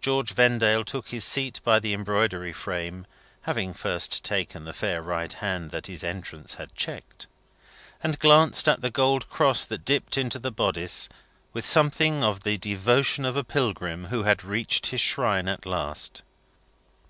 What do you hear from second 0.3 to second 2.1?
Vendale took his seat by the